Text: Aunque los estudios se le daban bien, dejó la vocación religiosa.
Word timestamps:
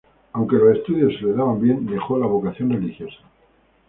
Aunque 0.33 0.55
los 0.55 0.77
estudios 0.77 1.13
se 1.19 1.27
le 1.27 1.33
daban 1.33 1.61
bien, 1.61 1.85
dejó 1.85 2.17
la 2.17 2.25
vocación 2.25 2.71
religiosa. 2.71 3.17